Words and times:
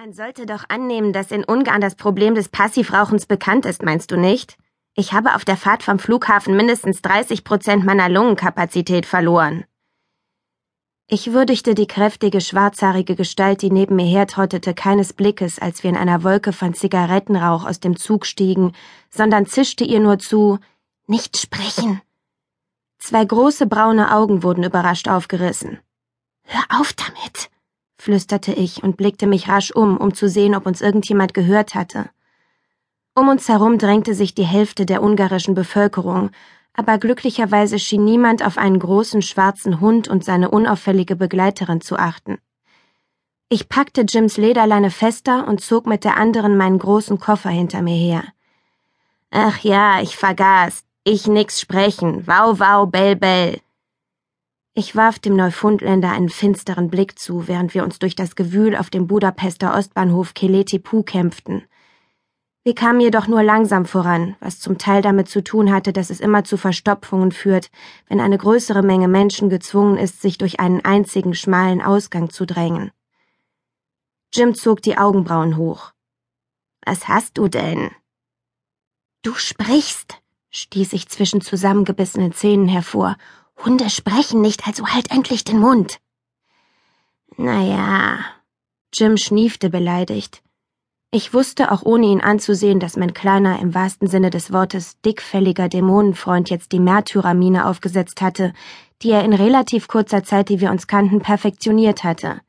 Man 0.00 0.12
sollte 0.12 0.46
doch 0.46 0.62
annehmen, 0.68 1.12
dass 1.12 1.32
in 1.32 1.42
Ungarn 1.42 1.80
das 1.80 1.96
Problem 1.96 2.36
des 2.36 2.48
Passivrauchens 2.48 3.26
bekannt 3.26 3.66
ist, 3.66 3.82
meinst 3.82 4.12
du 4.12 4.16
nicht? 4.16 4.56
Ich 4.94 5.12
habe 5.12 5.34
auf 5.34 5.44
der 5.44 5.56
Fahrt 5.56 5.82
vom 5.82 5.98
Flughafen 5.98 6.56
mindestens 6.56 7.02
30 7.02 7.42
Prozent 7.42 7.84
meiner 7.84 8.08
Lungenkapazität 8.08 9.06
verloren. 9.06 9.64
Ich 11.08 11.32
würdigte 11.32 11.74
die 11.74 11.88
kräftige, 11.88 12.40
schwarzhaarige 12.40 13.16
Gestalt, 13.16 13.60
die 13.60 13.72
neben 13.72 13.96
mir 13.96 14.06
hertrottete, 14.06 14.72
keines 14.72 15.14
Blickes, 15.14 15.58
als 15.58 15.82
wir 15.82 15.90
in 15.90 15.96
einer 15.96 16.22
Wolke 16.22 16.52
von 16.52 16.74
Zigarettenrauch 16.74 17.66
aus 17.66 17.80
dem 17.80 17.96
Zug 17.96 18.24
stiegen, 18.24 18.74
sondern 19.10 19.46
zischte 19.46 19.82
ihr 19.82 19.98
nur 19.98 20.20
zu, 20.20 20.60
nicht 21.08 21.36
sprechen. 21.36 22.00
Zwei 23.00 23.24
große 23.24 23.66
braune 23.66 24.14
Augen 24.14 24.44
wurden 24.44 24.62
überrascht 24.62 25.08
aufgerissen. 25.08 25.80
Hör 26.44 26.80
auf 26.80 26.92
damit, 26.92 27.50
flüsterte 28.08 28.54
ich 28.54 28.82
und 28.82 28.96
blickte 28.96 29.26
mich 29.26 29.50
rasch 29.50 29.70
um, 29.70 29.98
um 29.98 30.14
zu 30.14 30.30
sehen, 30.30 30.54
ob 30.54 30.64
uns 30.64 30.80
irgendjemand 30.80 31.34
gehört 31.34 31.74
hatte. 31.74 32.08
Um 33.14 33.28
uns 33.28 33.50
herum 33.50 33.76
drängte 33.76 34.14
sich 34.14 34.34
die 34.34 34.46
Hälfte 34.46 34.86
der 34.86 35.02
ungarischen 35.02 35.54
Bevölkerung, 35.54 36.30
aber 36.72 36.96
glücklicherweise 36.96 37.78
schien 37.78 38.06
niemand 38.06 38.42
auf 38.42 38.56
einen 38.56 38.78
großen 38.78 39.20
schwarzen 39.20 39.82
Hund 39.82 40.08
und 40.08 40.24
seine 40.24 40.50
unauffällige 40.50 41.16
Begleiterin 41.16 41.82
zu 41.82 41.98
achten. 41.98 42.38
Ich 43.50 43.68
packte 43.68 44.06
Jims 44.08 44.38
Lederleine 44.38 44.90
fester 44.90 45.46
und 45.46 45.60
zog 45.60 45.86
mit 45.86 46.02
der 46.02 46.16
anderen 46.16 46.56
meinen 46.56 46.78
großen 46.78 47.18
Koffer 47.18 47.50
hinter 47.50 47.82
mir 47.82 47.94
her. 47.96 48.24
Ach 49.30 49.58
ja, 49.58 50.00
ich 50.00 50.16
vergaß. 50.16 50.82
Ich 51.04 51.26
nix 51.26 51.60
sprechen. 51.60 52.26
Wow, 52.26 52.58
wow, 52.58 52.90
bell, 52.90 53.16
bell. 53.16 53.60
Ich 54.78 54.94
warf 54.94 55.18
dem 55.18 55.34
Neufundländer 55.34 56.12
einen 56.12 56.28
finsteren 56.28 56.88
Blick 56.88 57.18
zu, 57.18 57.48
während 57.48 57.74
wir 57.74 57.82
uns 57.82 57.98
durch 57.98 58.14
das 58.14 58.36
Gewühl 58.36 58.76
auf 58.76 58.90
dem 58.90 59.08
Budapester 59.08 59.76
Ostbahnhof 59.76 60.34
Keletipu 60.34 61.02
kämpften. 61.02 61.64
Wir 62.62 62.76
kamen 62.76 63.00
jedoch 63.00 63.26
nur 63.26 63.42
langsam 63.42 63.86
voran, 63.86 64.36
was 64.38 64.60
zum 64.60 64.78
Teil 64.78 65.02
damit 65.02 65.28
zu 65.28 65.42
tun 65.42 65.72
hatte, 65.72 65.92
dass 65.92 66.10
es 66.10 66.20
immer 66.20 66.44
zu 66.44 66.56
Verstopfungen 66.56 67.32
führt, 67.32 67.72
wenn 68.06 68.20
eine 68.20 68.38
größere 68.38 68.84
Menge 68.84 69.08
Menschen 69.08 69.50
gezwungen 69.50 69.96
ist, 69.96 70.22
sich 70.22 70.38
durch 70.38 70.60
einen 70.60 70.84
einzigen 70.84 71.34
schmalen 71.34 71.82
Ausgang 71.82 72.30
zu 72.30 72.46
drängen. 72.46 72.92
Jim 74.32 74.54
zog 74.54 74.80
die 74.82 74.96
Augenbrauen 74.96 75.56
hoch. 75.56 75.90
Was 76.86 77.08
hast 77.08 77.36
du 77.36 77.48
denn? 77.48 77.90
Du 79.22 79.34
sprichst, 79.34 80.22
stieß 80.50 80.92
ich 80.92 81.08
zwischen 81.08 81.40
zusammengebissenen 81.40 82.30
Zähnen 82.32 82.68
hervor 82.68 83.16
Hunde 83.64 83.90
sprechen 83.90 84.40
nicht, 84.40 84.66
also 84.66 84.86
halt 84.86 85.10
endlich 85.10 85.44
den 85.44 85.58
Mund. 85.58 85.98
Naja. 87.36 88.18
Jim 88.92 89.16
schniefte 89.16 89.70
beleidigt. 89.70 90.42
Ich 91.10 91.32
wusste 91.32 91.72
auch 91.72 91.82
ohne 91.82 92.06
ihn 92.06 92.20
anzusehen, 92.20 92.80
dass 92.80 92.96
mein 92.96 93.14
kleiner, 93.14 93.58
im 93.60 93.74
wahrsten 93.74 94.08
Sinne 94.08 94.28
des 94.28 94.52
Wortes, 94.52 95.00
dickfälliger 95.00 95.68
Dämonenfreund 95.68 96.50
jetzt 96.50 96.72
die 96.72 96.80
Märtyrermine 96.80 97.66
aufgesetzt 97.66 98.20
hatte, 98.20 98.52
die 99.02 99.10
er 99.10 99.24
in 99.24 99.32
relativ 99.32 99.88
kurzer 99.88 100.22
Zeit, 100.22 100.50
die 100.50 100.60
wir 100.60 100.70
uns 100.70 100.86
kannten, 100.86 101.20
perfektioniert 101.20 102.04
hatte. 102.04 102.40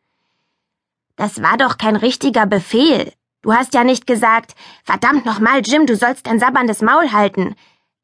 Das 1.15 1.41
war 1.41 1.57
doch 1.57 1.77
kein 1.77 1.95
richtiger 1.95 2.45
Befehl. 2.45 3.13
Du 3.41 3.53
hast 3.53 3.73
ja 3.73 3.85
nicht 3.85 4.07
gesagt, 4.07 4.55
verdammt 4.83 5.25
nochmal, 5.25 5.61
Jim, 5.63 5.85
du 5.85 5.95
sollst 5.95 6.27
dein 6.27 6.39
sabberndes 6.39 6.81
Maul 6.81 7.13
halten. 7.13 7.55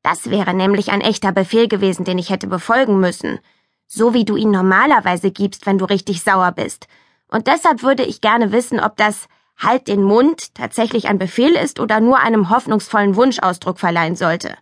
Das 0.06 0.30
wäre 0.30 0.53
nämlich 0.53 0.92
ein 0.92 1.02
echter 1.02 1.31
Befehl 1.31 1.67
gewesen, 1.67 2.06
den 2.06 2.20
ich 2.20 2.30
hätte 2.30 2.45
befolgen 2.45 3.00
müssen. 3.00 3.39
So 3.88 4.14
wie 4.14 4.23
du 4.23 4.36
ihn 4.36 4.52
normalerweise 4.52 5.31
gibst, 5.31 5.66
wenn 5.66 5.80
du 5.80 5.86
richtig 5.86 6.22
sauer 6.22 6.52
bist. 6.52 6.86
Und 7.28 7.47
deshalb 7.47 7.81
würde 7.81 8.03
ich 8.03 8.22
gerne 8.22 8.52
wissen, 8.52 8.80
ob 8.80 8.97
das 8.97 9.28
Halt 9.58 9.88
den 9.88 10.03
Mund 10.03 10.53
tatsächlich 10.53 11.08
ein 11.08 11.17
Befehl 11.17 11.53
ist 11.53 11.80
oder 11.80 12.02
nur 12.02 12.20
einem 12.20 12.52
hoffnungsvollen 12.52 13.16
Wunschausdruck 13.16 13.80
verleihen 13.80 14.16
sollte. 14.16 14.56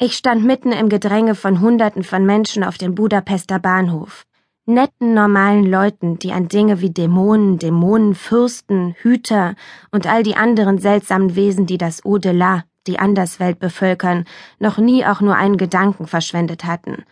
Ich 0.00 0.16
stand 0.16 0.42
mitten 0.42 0.72
im 0.72 0.88
Gedränge 0.88 1.36
von 1.36 1.60
Hunderten 1.60 2.02
von 2.02 2.26
Menschen 2.26 2.64
auf 2.64 2.78
dem 2.78 2.96
Budapester 2.96 3.60
Bahnhof. 3.60 4.24
Netten, 4.66 5.14
normalen 5.14 5.64
Leuten, 5.64 6.18
die 6.18 6.32
an 6.32 6.48
Dinge 6.48 6.80
wie 6.80 6.90
Dämonen, 6.90 7.60
Dämonenfürsten, 7.60 8.96
Hüter 9.00 9.54
und 9.92 10.08
all 10.08 10.24
die 10.24 10.34
anderen 10.34 10.78
seltsamen 10.78 11.36
Wesen, 11.36 11.66
die 11.66 11.78
das 11.78 12.04
Au-delà 12.04 12.62
die 12.86 12.98
Anderswelt 12.98 13.58
bevölkern, 13.58 14.24
noch 14.58 14.78
nie 14.78 15.04
auch 15.04 15.20
nur 15.20 15.36
einen 15.36 15.56
Gedanken 15.56 16.06
verschwendet 16.06 16.64
hatten, 16.64 17.04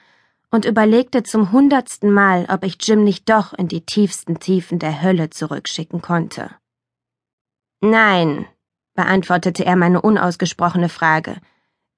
und 0.51 0.65
überlegte 0.65 1.23
zum 1.23 1.53
hundertsten 1.53 2.13
Mal, 2.13 2.47
ob 2.49 2.65
ich 2.65 2.77
Jim 2.81 3.05
nicht 3.05 3.29
doch 3.29 3.53
in 3.53 3.69
die 3.69 3.83
tiefsten 3.83 4.41
Tiefen 4.41 4.79
der 4.79 5.03
Hölle 5.03 5.31
zurückschicken 5.31 6.03
konnte. 6.03 6.51
Nein, 7.81 8.47
beantwortete 8.95 9.65
er 9.65 9.77
meine 9.77 10.03
unausgesprochene 10.03 10.89
Frage. 10.89 11.37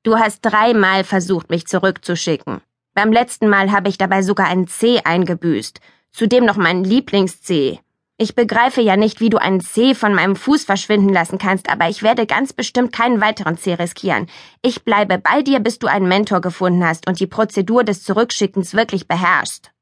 Du 0.02 0.18
hast 0.18 0.40
dreimal 0.42 1.04
versucht, 1.04 1.50
mich 1.50 1.66
zurückzuschicken. 1.66 2.60
Beim 2.94 3.12
letzten 3.12 3.48
Mal 3.48 3.72
habe 3.72 3.88
ich 3.88 3.96
dabei 3.98 4.22
sogar 4.22 4.48
einen 4.48 4.68
C 4.68 5.00
eingebüßt, 5.02 5.80
zudem 6.12 6.44
noch 6.44 6.56
meinen 6.56 6.84
Lieblings-C. 6.84 7.80
Ich 8.22 8.36
begreife 8.36 8.80
ja 8.80 8.96
nicht, 8.96 9.18
wie 9.18 9.30
du 9.30 9.38
einen 9.38 9.60
Zeh 9.60 9.96
von 9.96 10.14
meinem 10.14 10.36
Fuß 10.36 10.62
verschwinden 10.62 11.08
lassen 11.08 11.38
kannst, 11.38 11.68
aber 11.68 11.88
ich 11.88 12.04
werde 12.04 12.24
ganz 12.24 12.52
bestimmt 12.52 12.92
keinen 12.92 13.20
weiteren 13.20 13.58
Zeh 13.58 13.74
riskieren. 13.74 14.28
Ich 14.62 14.84
bleibe 14.84 15.18
bei 15.18 15.42
dir, 15.42 15.58
bis 15.58 15.80
du 15.80 15.88
einen 15.88 16.06
Mentor 16.06 16.40
gefunden 16.40 16.86
hast 16.86 17.08
und 17.08 17.18
die 17.18 17.26
Prozedur 17.26 17.82
des 17.82 18.04
Zurückschickens 18.04 18.74
wirklich 18.74 19.08
beherrschst. 19.08 19.72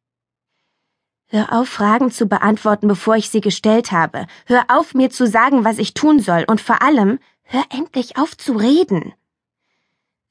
Hör 1.26 1.52
auf, 1.52 1.68
Fragen 1.68 2.10
zu 2.10 2.28
beantworten, 2.28 2.88
bevor 2.88 3.14
ich 3.14 3.28
sie 3.28 3.42
gestellt 3.42 3.92
habe. 3.92 4.26
Hör 4.46 4.64
auf, 4.68 4.94
mir 4.94 5.10
zu 5.10 5.26
sagen, 5.26 5.66
was 5.66 5.76
ich 5.76 5.92
tun 5.92 6.18
soll, 6.18 6.46
und 6.48 6.62
vor 6.62 6.80
allem, 6.80 7.18
hör 7.42 7.64
endlich 7.68 8.16
auf 8.16 8.38
zu 8.38 8.54
reden. 8.54 9.12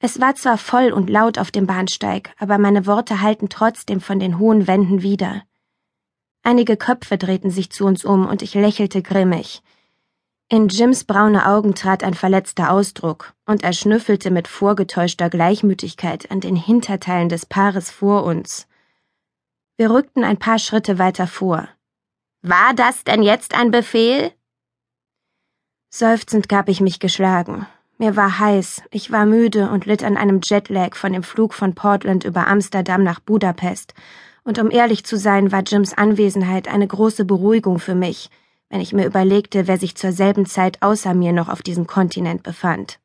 Es 0.00 0.20
war 0.20 0.34
zwar 0.34 0.58
voll 0.58 0.90
und 0.90 1.08
laut 1.08 1.38
auf 1.38 1.52
dem 1.52 1.68
Bahnsteig, 1.68 2.34
aber 2.40 2.58
meine 2.58 2.86
Worte 2.86 3.20
halten 3.20 3.48
trotzdem 3.48 4.00
von 4.00 4.18
den 4.18 4.40
hohen 4.40 4.66
Wänden 4.66 5.02
wieder. 5.02 5.42
Einige 6.42 6.76
Köpfe 6.76 7.18
drehten 7.18 7.50
sich 7.50 7.70
zu 7.70 7.84
uns 7.84 8.04
um 8.04 8.26
und 8.26 8.42
ich 8.42 8.54
lächelte 8.54 9.02
grimmig. 9.02 9.62
In 10.48 10.68
Jims 10.68 11.04
braune 11.04 11.46
Augen 11.46 11.74
trat 11.74 12.02
ein 12.02 12.14
verletzter 12.14 12.72
Ausdruck, 12.72 13.34
und 13.46 13.62
er 13.62 13.72
schnüffelte 13.72 14.30
mit 14.30 14.48
vorgetäuschter 14.48 15.30
Gleichmütigkeit 15.30 16.30
an 16.30 16.40
den 16.40 16.56
Hinterteilen 16.56 17.28
des 17.28 17.46
Paares 17.46 17.90
vor 17.90 18.24
uns. 18.24 18.66
Wir 19.76 19.90
rückten 19.90 20.24
ein 20.24 20.38
paar 20.38 20.58
Schritte 20.58 20.98
weiter 20.98 21.26
vor. 21.26 21.68
War 22.42 22.74
das 22.74 23.04
denn 23.04 23.22
jetzt 23.22 23.54
ein 23.54 23.70
Befehl? 23.70 24.32
Seufzend 25.90 26.48
gab 26.48 26.68
ich 26.68 26.80
mich 26.80 26.98
geschlagen. 26.98 27.66
Mir 27.98 28.16
war 28.16 28.38
heiß, 28.38 28.82
ich 28.90 29.12
war 29.12 29.26
müde 29.26 29.70
und 29.70 29.86
litt 29.86 30.02
an 30.02 30.16
einem 30.16 30.40
Jetlag 30.42 30.96
von 30.96 31.12
dem 31.12 31.22
Flug 31.22 31.52
von 31.52 31.74
Portland 31.74 32.24
über 32.24 32.48
Amsterdam 32.48 33.04
nach 33.04 33.20
Budapest 33.20 33.94
und 34.44 34.58
um 34.58 34.70
ehrlich 34.70 35.04
zu 35.04 35.16
sein, 35.16 35.52
war 35.52 35.62
Jims 35.62 35.94
Anwesenheit 35.94 36.68
eine 36.68 36.86
große 36.86 37.24
Beruhigung 37.24 37.78
für 37.78 37.94
mich, 37.94 38.30
wenn 38.68 38.80
ich 38.80 38.92
mir 38.92 39.06
überlegte, 39.06 39.66
wer 39.66 39.78
sich 39.78 39.96
zur 39.96 40.12
selben 40.12 40.46
Zeit 40.46 40.82
außer 40.82 41.14
mir 41.14 41.32
noch 41.32 41.48
auf 41.48 41.62
diesem 41.62 41.86
Kontinent 41.86 42.42
befand. 42.42 43.00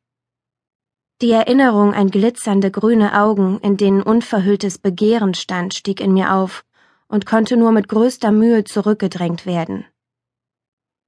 Die 1.21 1.31
Erinnerung 1.31 1.93
an 1.93 2.11
glitzernde 2.11 2.71
grüne 2.71 3.19
Augen, 3.19 3.59
in 3.61 3.77
denen 3.77 4.01
unverhülltes 4.01 4.77
Begehren 4.77 5.33
stand, 5.33 5.73
stieg 5.73 6.01
in 6.01 6.13
mir 6.13 6.33
auf 6.33 6.65
und 7.07 7.25
konnte 7.25 7.55
nur 7.55 7.71
mit 7.71 7.87
größter 7.87 8.31
Mühe 8.31 8.63
zurückgedrängt 8.63 9.45
werden. 9.45 9.85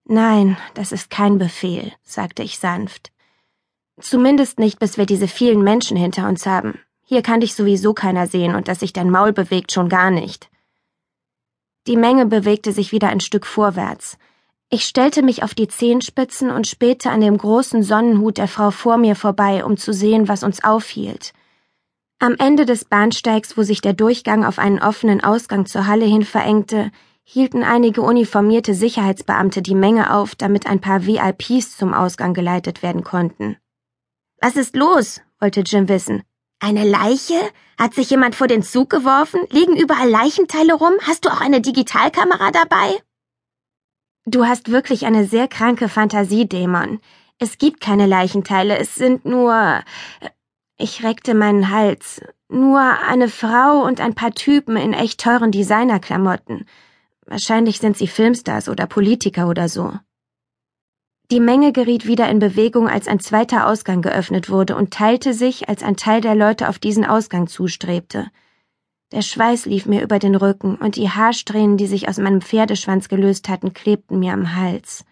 Nein, 0.05 0.57
das 0.73 0.93
ist 0.93 1.09
kein 1.09 1.37
Befehl, 1.37 1.91
sagte 2.03 2.41
ich 2.41 2.59
sanft. 2.59 3.11
Zumindest 3.99 4.59
nicht, 4.59 4.79
bis 4.79 4.97
wir 4.97 5.05
diese 5.05 5.27
vielen 5.27 5.61
Menschen 5.61 5.97
hinter 5.97 6.29
uns 6.29 6.45
haben. 6.45 6.79
Hier 7.09 7.21
kann 7.21 7.39
dich 7.39 7.55
sowieso 7.55 7.93
keiner 7.93 8.27
sehen 8.27 8.53
und 8.53 8.67
dass 8.67 8.81
sich 8.81 8.91
dein 8.91 9.09
Maul 9.09 9.31
bewegt 9.31 9.71
schon 9.71 9.87
gar 9.87 10.11
nicht. 10.11 10.49
Die 11.87 11.95
Menge 11.95 12.25
bewegte 12.25 12.73
sich 12.73 12.91
wieder 12.91 13.07
ein 13.07 13.21
Stück 13.21 13.45
vorwärts. 13.45 14.17
Ich 14.69 14.83
stellte 14.83 15.23
mich 15.23 15.41
auf 15.41 15.55
die 15.55 15.69
Zehenspitzen 15.69 16.51
und 16.51 16.67
spähte 16.67 17.09
an 17.09 17.21
dem 17.21 17.37
großen 17.37 17.81
Sonnenhut 17.81 18.37
der 18.37 18.49
Frau 18.49 18.71
vor 18.71 18.97
mir 18.97 19.15
vorbei, 19.15 19.63
um 19.63 19.77
zu 19.77 19.93
sehen, 19.93 20.27
was 20.27 20.43
uns 20.43 20.61
aufhielt. 20.65 21.31
Am 22.19 22.35
Ende 22.39 22.65
des 22.65 22.83
Bahnsteigs, 22.83 23.55
wo 23.55 23.63
sich 23.63 23.79
der 23.79 23.93
Durchgang 23.93 24.43
auf 24.43 24.59
einen 24.59 24.79
offenen 24.79 25.23
Ausgang 25.23 25.65
zur 25.65 25.87
Halle 25.87 26.05
hin 26.05 26.25
verengte, 26.25 26.91
hielten 27.23 27.63
einige 27.63 28.01
uniformierte 28.01 28.73
Sicherheitsbeamte 28.73 29.61
die 29.61 29.75
Menge 29.75 30.13
auf, 30.13 30.35
damit 30.35 30.67
ein 30.67 30.81
paar 30.81 31.05
VIPs 31.05 31.77
zum 31.77 31.93
Ausgang 31.93 32.33
geleitet 32.33 32.83
werden 32.83 33.05
konnten. 33.05 33.55
Was 34.41 34.57
ist 34.57 34.75
los? 34.75 35.21
wollte 35.39 35.61
Jim 35.61 35.87
wissen. 35.87 36.23
Eine 36.59 36.83
Leiche? 36.83 37.39
Hat 37.77 37.93
sich 37.93 38.09
jemand 38.09 38.35
vor 38.35 38.47
den 38.47 38.63
Zug 38.63 38.89
geworfen? 38.89 39.41
Liegen 39.51 39.77
überall 39.77 40.09
Leichenteile 40.09 40.73
rum? 40.73 40.93
Hast 41.01 41.25
du 41.25 41.29
auch 41.29 41.41
eine 41.41 41.61
Digitalkamera 41.61 42.51
dabei? 42.51 42.99
Du 44.25 44.45
hast 44.45 44.71
wirklich 44.71 45.05
eine 45.05 45.25
sehr 45.25 45.47
kranke 45.47 45.87
Fantasie, 45.87 46.47
Dämon. 46.47 46.99
Es 47.37 47.59
gibt 47.59 47.79
keine 47.79 48.07
Leichenteile, 48.07 48.77
es 48.77 48.95
sind 48.95 49.25
nur. 49.25 49.81
Ich 50.77 51.03
reckte 51.03 51.35
meinen 51.35 51.69
Hals. 51.69 52.21
Nur 52.49 52.79
eine 52.79 53.29
Frau 53.29 53.83
und 53.85 54.01
ein 54.01 54.15
paar 54.15 54.31
Typen 54.31 54.75
in 54.77 54.93
echt 54.93 55.21
teuren 55.21 55.51
Designerklamotten. 55.51 56.65
Wahrscheinlich 57.25 57.79
sind 57.79 57.97
sie 57.97 58.07
Filmstars 58.07 58.69
oder 58.69 58.87
Politiker 58.87 59.47
oder 59.47 59.69
so. 59.69 59.93
Die 61.29 61.41
Menge 61.41 61.73
geriet 61.73 62.07
wieder 62.07 62.29
in 62.29 62.39
Bewegung, 62.39 62.87
als 62.87 63.09
ein 63.09 63.19
zweiter 63.19 63.67
Ausgang 63.67 64.01
geöffnet 64.01 64.49
wurde 64.49 64.77
und 64.77 64.93
teilte 64.93 65.33
sich, 65.33 65.67
als 65.67 65.83
ein 65.83 65.97
Teil 65.97 66.21
der 66.21 66.35
Leute 66.35 66.69
auf 66.69 66.79
diesen 66.79 67.03
Ausgang 67.05 67.47
zustrebte. 67.47 68.31
Der 69.11 69.21
Schweiß 69.21 69.65
lief 69.65 69.85
mir 69.85 70.01
über 70.01 70.19
den 70.19 70.35
Rücken 70.35 70.75
und 70.75 70.95
die 70.95 71.09
Haarsträhnen, 71.09 71.75
die 71.75 71.87
sich 71.87 72.07
aus 72.07 72.17
meinem 72.17 72.41
Pferdeschwanz 72.41 73.09
gelöst 73.09 73.49
hatten, 73.49 73.73
klebten 73.73 74.19
mir 74.19 74.31
am 74.31 74.55
Hals. 74.55 75.03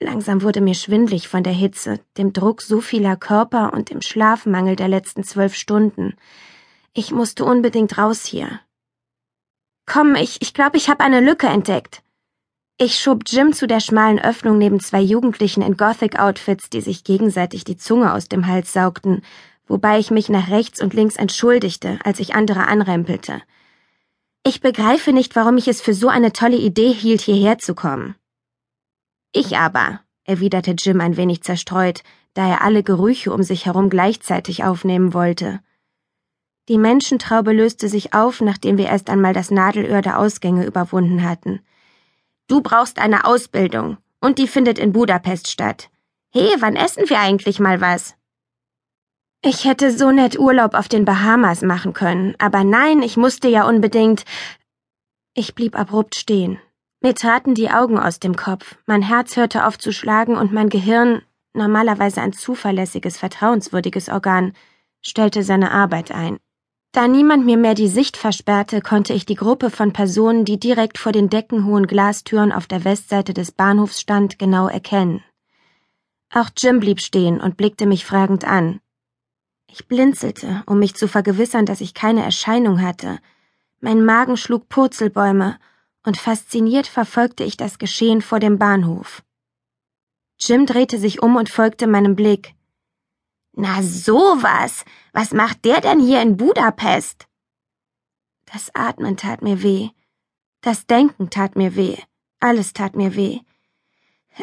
Langsam 0.00 0.42
wurde 0.42 0.60
mir 0.60 0.74
schwindlig 0.74 1.28
von 1.28 1.44
der 1.44 1.52
Hitze, 1.52 2.00
dem 2.18 2.32
Druck 2.32 2.60
so 2.60 2.80
vieler 2.80 3.14
Körper 3.14 3.72
und 3.72 3.90
dem 3.90 4.02
Schlafmangel 4.02 4.74
der 4.74 4.88
letzten 4.88 5.22
zwölf 5.22 5.54
Stunden. 5.54 6.14
Ich 6.94 7.12
musste 7.12 7.44
unbedingt 7.44 7.96
raus 7.96 8.24
hier. 8.24 8.58
Komm, 9.86 10.16
ich, 10.16 10.42
ich 10.42 10.52
glaube, 10.52 10.76
ich 10.78 10.88
habe 10.88 11.04
eine 11.04 11.20
Lücke 11.20 11.46
entdeckt. 11.46 12.02
Ich 12.84 12.98
schob 12.98 13.22
Jim 13.28 13.52
zu 13.52 13.68
der 13.68 13.78
schmalen 13.78 14.18
Öffnung 14.18 14.58
neben 14.58 14.80
zwei 14.80 15.00
Jugendlichen 15.00 15.62
in 15.62 15.76
Gothic-Outfits, 15.76 16.68
die 16.68 16.80
sich 16.80 17.04
gegenseitig 17.04 17.62
die 17.62 17.76
Zunge 17.76 18.12
aus 18.12 18.26
dem 18.26 18.48
Hals 18.48 18.72
saugten, 18.72 19.22
wobei 19.68 20.00
ich 20.00 20.10
mich 20.10 20.28
nach 20.28 20.50
rechts 20.50 20.82
und 20.82 20.92
links 20.92 21.14
entschuldigte, 21.14 22.00
als 22.02 22.18
ich 22.18 22.34
andere 22.34 22.66
anrempelte. 22.66 23.40
Ich 24.44 24.60
begreife 24.60 25.12
nicht, 25.12 25.36
warum 25.36 25.58
ich 25.58 25.68
es 25.68 25.80
für 25.80 25.94
so 25.94 26.08
eine 26.08 26.32
tolle 26.32 26.56
Idee 26.56 26.92
hielt, 26.92 27.20
hierher 27.20 27.58
zu 27.58 27.76
kommen. 27.76 28.16
Ich 29.30 29.56
aber, 29.56 30.00
erwiderte 30.24 30.72
Jim 30.72 31.00
ein 31.00 31.16
wenig 31.16 31.44
zerstreut, 31.44 32.02
da 32.34 32.48
er 32.48 32.62
alle 32.62 32.82
Gerüche 32.82 33.32
um 33.32 33.44
sich 33.44 33.66
herum 33.66 33.90
gleichzeitig 33.90 34.64
aufnehmen 34.64 35.14
wollte. 35.14 35.60
Die 36.68 36.78
Menschentraube 36.78 37.52
löste 37.52 37.88
sich 37.88 38.12
auf, 38.12 38.40
nachdem 38.40 38.76
wir 38.76 38.86
erst 38.86 39.08
einmal 39.08 39.34
das 39.34 39.52
Nadelöhr 39.52 40.02
der 40.02 40.18
Ausgänge 40.18 40.66
überwunden 40.66 41.22
hatten. 41.22 41.60
Du 42.52 42.60
brauchst 42.60 42.98
eine 42.98 43.24
Ausbildung, 43.24 43.96
und 44.20 44.36
die 44.36 44.46
findet 44.46 44.78
in 44.78 44.92
Budapest 44.92 45.48
statt. 45.48 45.88
Hey, 46.34 46.54
wann 46.58 46.76
essen 46.76 47.08
wir 47.08 47.18
eigentlich 47.18 47.60
mal 47.60 47.80
was? 47.80 48.14
Ich 49.42 49.64
hätte 49.64 49.90
so 49.90 50.10
nett 50.10 50.38
Urlaub 50.38 50.74
auf 50.74 50.86
den 50.86 51.06
Bahamas 51.06 51.62
machen 51.62 51.94
können, 51.94 52.34
aber 52.36 52.62
nein, 52.62 53.00
ich 53.00 53.16
musste 53.16 53.48
ja 53.48 53.66
unbedingt. 53.66 54.26
Ich 55.32 55.54
blieb 55.54 55.78
abrupt 55.78 56.14
stehen. 56.14 56.58
Mir 57.00 57.14
traten 57.14 57.54
die 57.54 57.70
Augen 57.70 57.98
aus 57.98 58.20
dem 58.20 58.36
Kopf, 58.36 58.76
mein 58.84 59.00
Herz 59.00 59.38
hörte 59.38 59.66
auf 59.66 59.78
zu 59.78 59.90
schlagen 59.90 60.36
und 60.36 60.52
mein 60.52 60.68
Gehirn, 60.68 61.22
normalerweise 61.54 62.20
ein 62.20 62.34
zuverlässiges, 62.34 63.16
vertrauenswürdiges 63.16 64.10
Organ, 64.10 64.52
stellte 65.00 65.42
seine 65.42 65.70
Arbeit 65.70 66.10
ein. 66.10 66.36
Da 66.92 67.08
niemand 67.08 67.46
mir 67.46 67.56
mehr 67.56 67.74
die 67.74 67.88
Sicht 67.88 68.18
versperrte, 68.18 68.82
konnte 68.82 69.14
ich 69.14 69.24
die 69.24 69.34
Gruppe 69.34 69.70
von 69.70 69.94
Personen, 69.94 70.44
die 70.44 70.60
direkt 70.60 70.98
vor 70.98 71.10
den 71.10 71.30
deckenhohen 71.30 71.86
Glastüren 71.86 72.52
auf 72.52 72.66
der 72.66 72.84
Westseite 72.84 73.32
des 73.32 73.50
Bahnhofs 73.50 73.98
stand, 73.98 74.38
genau 74.38 74.68
erkennen. 74.68 75.24
Auch 76.34 76.50
Jim 76.54 76.80
blieb 76.80 77.00
stehen 77.00 77.40
und 77.40 77.56
blickte 77.56 77.86
mich 77.86 78.04
fragend 78.04 78.44
an. 78.44 78.80
Ich 79.68 79.88
blinzelte, 79.88 80.62
um 80.66 80.78
mich 80.78 80.94
zu 80.94 81.08
vergewissern, 81.08 81.64
dass 81.64 81.80
ich 81.80 81.94
keine 81.94 82.22
Erscheinung 82.22 82.82
hatte. 82.82 83.20
Mein 83.80 84.04
Magen 84.04 84.36
schlug 84.36 84.68
Purzelbäume, 84.68 85.58
und 86.04 86.18
fasziniert 86.18 86.86
verfolgte 86.86 87.42
ich 87.42 87.56
das 87.56 87.78
Geschehen 87.78 88.20
vor 88.20 88.38
dem 88.38 88.58
Bahnhof. 88.58 89.22
Jim 90.38 90.66
drehte 90.66 90.98
sich 90.98 91.22
um 91.22 91.36
und 91.36 91.48
folgte 91.48 91.86
meinem 91.86 92.16
Blick. 92.16 92.54
Na 93.54 93.82
sowas. 93.82 94.84
Was 95.12 95.32
macht 95.32 95.64
der 95.64 95.80
denn 95.80 96.00
hier 96.00 96.22
in 96.22 96.36
Budapest? 96.36 97.26
Das 98.46 98.74
Atmen 98.74 99.16
tat 99.16 99.42
mir 99.42 99.62
weh. 99.62 99.90
Das 100.62 100.86
Denken 100.86 101.30
tat 101.30 101.56
mir 101.56 101.76
weh. 101.76 101.96
Alles 102.40 102.72
tat 102.72 102.96
mir 102.96 103.14
weh. 103.14 103.40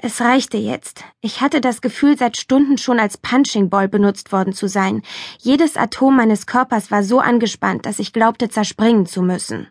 Es 0.02 0.22
reichte 0.22 0.58
jetzt. 0.58 1.04
Ich 1.22 1.42
hatte 1.42 1.62
das 1.62 1.82
Gefühl, 1.82 2.18
seit 2.18 2.38
Stunden 2.38 2.78
schon 2.78 3.00
als 3.00 3.18
Punching 3.18 3.70
Ball 3.70 3.88
benutzt 3.88 4.32
worden 4.32 4.54
zu 4.54 4.68
sein. 4.68 5.02
Jedes 5.40 5.78
Atom 5.78 6.16
meines 6.16 6.46
Körpers 6.46 6.92
war 6.92 7.04
so 7.04 7.20
angespannt, 7.20 7.88
dass 7.88 7.98
ich 7.98 8.14
glaubte, 8.14 8.50
zerspringen 8.50 9.08
zu 9.08 9.24
müssen. 9.24 9.68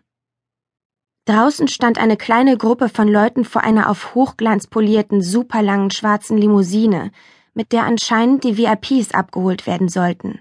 Draußen 1.23 1.67
stand 1.69 1.97
eine 1.97 2.17
kleine 2.17 2.57
Gruppe 2.57 2.89
von 2.89 3.07
Leuten 3.07 3.45
vor 3.45 3.63
einer 3.63 3.89
auf 3.89 4.15
Hochglanz 4.15 4.67
polierten, 4.67 5.21
superlangen 5.21 5.91
schwarzen 5.91 6.37
Limousine, 6.37 7.11
mit 7.59 7.73
der 7.73 7.83
anscheinend 7.83 8.45
die 8.45 8.57
VIPs 8.57 9.11
abgeholt 9.11 9.67
werden 9.67 9.89
sollten. 9.89 10.39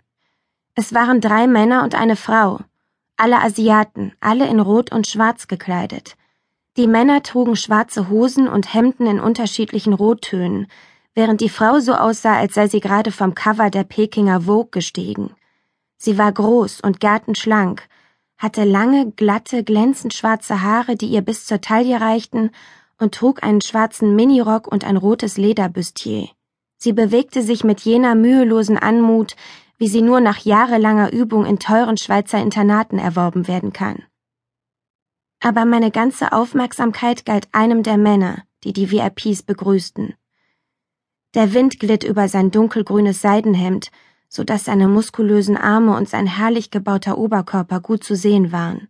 Es 0.76 0.94
waren 0.94 1.20
drei 1.20 1.48
Männer 1.48 1.82
und 1.82 1.96
eine 1.96 2.14
Frau, 2.14 2.60
alle 3.16 3.40
Asiaten, 3.40 4.12
alle 4.20 4.46
in 4.46 4.60
Rot 4.60 4.92
und 4.92 5.08
Schwarz 5.08 5.48
gekleidet. 5.48 6.16
Die 6.76 6.86
Männer 6.86 7.24
trugen 7.24 7.56
schwarze 7.56 8.08
Hosen 8.08 8.46
und 8.46 8.72
Hemden 8.72 9.08
in 9.08 9.18
unterschiedlichen 9.18 9.94
Rottönen, 9.94 10.68
während 11.12 11.40
die 11.40 11.48
Frau 11.48 11.80
so 11.80 11.94
aussah, 11.94 12.36
als 12.36 12.54
sei 12.54 12.68
sie 12.68 12.78
gerade 12.78 13.10
vom 13.10 13.34
Cover 13.34 13.68
der 13.68 13.82
Pekinger 13.82 14.42
Vogue 14.42 14.70
gestiegen. 14.70 15.34
Sie 15.96 16.18
war 16.18 16.30
groß 16.30 16.82
und 16.82 17.00
gartenschlank, 17.00 17.88
hatte 18.36 18.62
lange, 18.62 19.10
glatte, 19.10 19.64
glänzend 19.64 20.14
schwarze 20.14 20.62
Haare, 20.62 20.94
die 20.94 21.08
ihr 21.08 21.22
bis 21.22 21.46
zur 21.46 21.60
Taille 21.60 22.00
reichten, 22.00 22.52
und 22.96 23.12
trug 23.12 23.42
einen 23.42 23.60
schwarzen 23.60 24.14
Minirock 24.14 24.68
und 24.68 24.84
ein 24.84 24.96
rotes 24.96 25.36
Lederbüstier. 25.36 26.28
Sie 26.78 26.92
bewegte 26.92 27.42
sich 27.42 27.64
mit 27.64 27.80
jener 27.80 28.14
mühelosen 28.14 28.78
Anmut, 28.78 29.34
wie 29.78 29.88
sie 29.88 30.00
nur 30.00 30.20
nach 30.20 30.38
jahrelanger 30.38 31.12
Übung 31.12 31.44
in 31.44 31.58
teuren 31.58 31.96
Schweizer 31.96 32.40
Internaten 32.40 32.98
erworben 32.98 33.48
werden 33.48 33.72
kann. 33.72 34.04
Aber 35.40 35.64
meine 35.64 35.90
ganze 35.90 36.32
Aufmerksamkeit 36.32 37.24
galt 37.24 37.48
einem 37.52 37.82
der 37.82 37.98
Männer, 37.98 38.44
die 38.64 38.72
die 38.72 38.90
VIPs 38.90 39.42
begrüßten. 39.42 40.14
Der 41.34 41.52
Wind 41.52 41.78
glitt 41.78 42.04
über 42.04 42.28
sein 42.28 42.50
dunkelgrünes 42.50 43.20
Seidenhemd, 43.20 43.90
so 44.28 44.44
dass 44.44 44.64
seine 44.64 44.88
muskulösen 44.88 45.56
Arme 45.56 45.96
und 45.96 46.08
sein 46.08 46.26
herrlich 46.26 46.70
gebauter 46.70 47.18
Oberkörper 47.18 47.80
gut 47.80 48.04
zu 48.04 48.14
sehen 48.14 48.52
waren. 48.52 48.88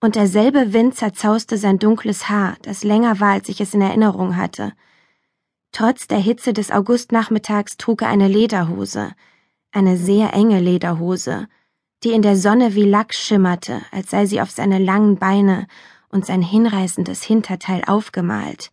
Und 0.00 0.14
derselbe 0.14 0.72
Wind 0.72 0.94
zerzauste 0.94 1.56
sein 1.56 1.78
dunkles 1.78 2.28
Haar, 2.28 2.56
das 2.62 2.84
länger 2.84 3.20
war, 3.20 3.32
als 3.32 3.48
ich 3.48 3.60
es 3.60 3.74
in 3.74 3.80
Erinnerung 3.80 4.36
hatte, 4.36 4.72
Trotz 5.72 6.08
der 6.08 6.18
Hitze 6.18 6.52
des 6.52 6.70
Augustnachmittags 6.70 7.76
trug 7.76 8.02
er 8.02 8.08
eine 8.08 8.28
Lederhose, 8.28 9.12
eine 9.70 9.96
sehr 9.96 10.32
enge 10.32 10.60
Lederhose, 10.60 11.48
die 12.04 12.12
in 12.12 12.22
der 12.22 12.36
Sonne 12.36 12.74
wie 12.74 12.84
Lack 12.84 13.14
schimmerte, 13.14 13.82
als 13.90 14.10
sei 14.10 14.26
sie 14.26 14.40
auf 14.40 14.50
seine 14.50 14.78
langen 14.78 15.18
Beine 15.18 15.66
und 16.08 16.24
sein 16.24 16.42
hinreißendes 16.42 17.22
Hinterteil 17.22 17.82
aufgemalt. 17.86 18.70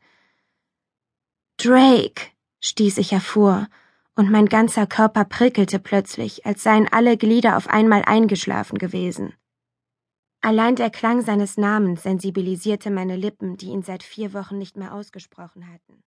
Drake, 1.58 2.28
stieß 2.62 2.98
ich 2.98 3.12
hervor, 3.12 3.68
und 4.16 4.32
mein 4.32 4.46
ganzer 4.46 4.88
Körper 4.88 5.26
prickelte 5.26 5.80
plötzlich, 5.80 6.46
als 6.46 6.64
seien 6.64 6.88
alle 6.92 7.18
Glieder 7.18 7.58
auf 7.58 7.68
einmal 7.68 8.04
eingeschlafen 8.06 8.78
gewesen. 8.78 9.34
Allein 10.42 10.76
der 10.76 10.90
Klang 10.90 11.22
seines 11.22 11.58
Namens 11.58 12.04
sensibilisierte 12.04 12.92
meine 12.92 13.16
Lippen, 13.18 13.58
die 13.58 13.68
ihn 13.68 13.82
seit 13.82 14.04
vier 14.04 14.34
Wochen 14.34 14.58
nicht 14.58 14.78
mehr 14.78 14.94
ausgesprochen 14.94 15.68
hatten. 15.68 16.06